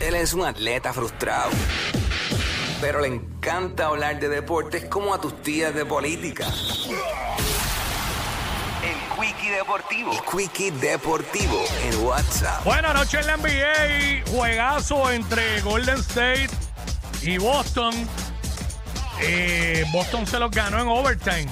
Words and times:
Él 0.00 0.14
es 0.14 0.34
un 0.34 0.44
atleta 0.44 0.92
frustrado, 0.92 1.50
pero 2.80 3.00
le 3.00 3.08
encanta 3.08 3.86
hablar 3.86 4.20
de 4.20 4.28
deportes 4.28 4.84
como 4.84 5.14
a 5.14 5.20
tus 5.20 5.42
tías 5.42 5.74
de 5.74 5.84
política. 5.84 6.46
El 8.84 9.20
Quickie 9.20 9.50
Deportivo. 9.50 10.12
El 10.12 10.20
Quickie 10.20 10.70
Deportivo 10.72 11.64
en 11.82 12.04
WhatsApp. 12.04 12.62
Buenas 12.64 12.94
noches 12.94 13.20
en 13.20 13.26
la 13.26 13.36
NBA. 13.38 14.30
Juegazo 14.30 15.10
entre 15.10 15.60
Golden 15.62 15.98
State 16.00 16.50
y 17.22 17.38
Boston. 17.38 17.94
Eh, 19.20 19.84
Boston 19.92 20.26
se 20.26 20.38
los 20.38 20.50
ganó 20.50 20.80
en 20.80 20.88
overtime. 20.88 21.46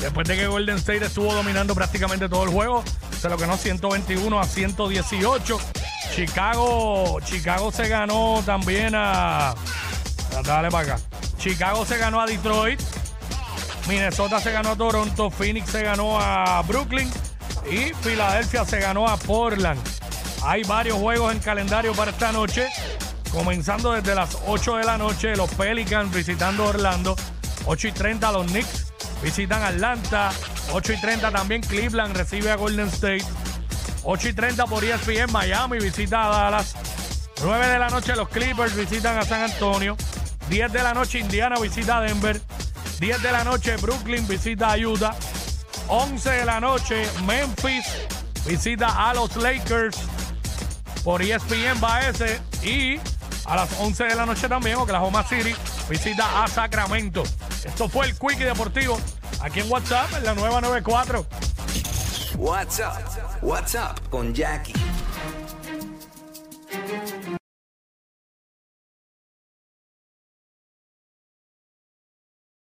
Después 0.00 0.26
de 0.26 0.36
que 0.36 0.46
Golden 0.46 0.76
State 0.76 1.04
estuvo 1.04 1.34
dominando 1.34 1.74
prácticamente 1.74 2.28
todo 2.28 2.44
el 2.44 2.50
juego, 2.50 2.82
se 3.20 3.28
lo 3.28 3.36
ganó 3.36 3.58
121 3.58 4.40
a 4.40 4.44
118. 4.44 5.60
Chicago, 6.14 7.20
Chicago 7.24 7.70
se 7.70 7.88
ganó 7.88 8.42
también 8.44 8.94
a. 8.94 9.54
Dale 10.44 10.70
para 10.70 10.94
acá. 10.94 11.02
Chicago 11.38 11.84
se 11.86 11.98
ganó 11.98 12.20
a 12.20 12.26
Detroit. 12.26 12.80
Minnesota 13.88 14.40
se 14.40 14.52
ganó 14.52 14.70
a 14.70 14.76
Toronto. 14.76 15.30
Phoenix 15.30 15.70
se 15.70 15.82
ganó 15.82 16.20
a 16.20 16.62
Brooklyn. 16.62 17.10
Y 17.70 17.92
Filadelfia 18.02 18.64
se 18.64 18.80
ganó 18.80 19.06
a 19.08 19.16
Portland. 19.16 19.80
Hay 20.42 20.62
varios 20.64 20.98
juegos 20.98 21.32
en 21.32 21.38
calendario 21.38 21.92
para 21.92 22.10
esta 22.10 22.32
noche. 22.32 22.66
Comenzando 23.32 23.92
desde 23.92 24.14
las 24.14 24.36
8 24.46 24.76
de 24.76 24.84
la 24.84 24.98
noche, 24.98 25.36
los 25.36 25.50
Pelicans 25.54 26.12
visitando 26.12 26.66
Orlando. 26.66 27.16
8 27.66 27.88
y 27.88 27.92
30 27.92 28.32
los 28.32 28.46
Knicks 28.46 28.92
visitan 29.22 29.62
Atlanta. 29.62 30.30
8 30.72 30.92
y 30.92 31.00
30 31.00 31.30
también 31.30 31.62
Cleveland 31.62 32.16
recibe 32.16 32.50
a 32.50 32.56
Golden 32.56 32.88
State. 32.88 33.24
8 34.02 34.28
y 34.28 34.32
30 34.32 34.66
por 34.66 34.84
ESPN 34.84 35.30
Miami 35.32 35.78
visita 35.78 36.26
a 36.26 36.28
Dallas. 36.28 36.74
9 37.42 37.66
de 37.68 37.78
la 37.78 37.88
noche 37.88 38.16
los 38.16 38.28
Clippers 38.28 38.74
visitan 38.74 39.18
a 39.18 39.22
San 39.22 39.42
Antonio. 39.42 39.96
10 40.48 40.72
de 40.72 40.82
la 40.82 40.94
noche 40.94 41.18
Indiana 41.18 41.58
visita 41.58 41.98
a 41.98 42.00
Denver. 42.02 42.40
10 42.98 43.22
de 43.22 43.32
la 43.32 43.44
noche 43.44 43.76
Brooklyn 43.76 44.26
visita 44.26 44.72
a 44.72 44.78
Utah. 44.78 45.14
11 45.88 46.30
de 46.30 46.44
la 46.44 46.60
noche 46.60 47.06
Memphis 47.24 47.86
visita 48.46 49.08
a 49.08 49.14
los 49.14 49.36
Lakers. 49.36 49.98
Por 51.04 51.22
ESPN 51.22 51.82
va 51.82 52.08
ese. 52.08 52.40
Y 52.62 52.98
a 53.46 53.56
las 53.56 53.70
11 53.80 54.04
de 54.04 54.14
la 54.14 54.26
noche 54.26 54.48
también 54.48 54.76
Oklahoma 54.76 55.24
City 55.24 55.54
visita 55.88 56.42
a 56.42 56.48
Sacramento. 56.48 57.22
Esto 57.64 57.88
fue 57.88 58.06
el 58.06 58.18
Quickie 58.18 58.44
Deportivo 58.44 58.98
aquí 59.40 59.60
en 59.60 59.70
WhatsApp 59.70 60.12
en 60.16 60.24
la 60.24 60.34
nueva 60.34 60.60
94. 60.60 61.26
WhatsApp. 62.36 63.42
WhatsApp 63.42 64.08
con 64.10 64.32
Jackie 64.32 64.89